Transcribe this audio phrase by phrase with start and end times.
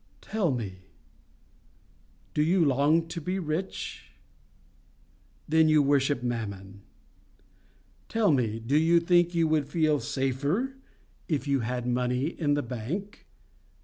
[0.21, 0.79] Tell me,
[2.33, 4.13] do you long to be rich?
[5.47, 6.81] Then you worship Mammon.
[8.09, 10.73] Tell me, do you think you would feel safer
[11.27, 13.27] if you had money in the bank?